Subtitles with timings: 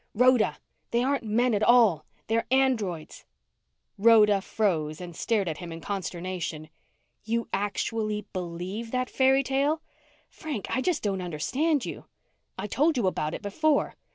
[0.15, 0.57] "Rhoda!
[0.89, 2.07] They aren't men at all.
[2.25, 3.23] They're androids!"
[3.99, 6.71] Rhoda froze and stared at him in consternation.
[7.23, 9.83] "You actually believe that fairy tale?
[10.27, 12.05] Frank, I just don't understand you."
[12.57, 13.93] "I told you about it before."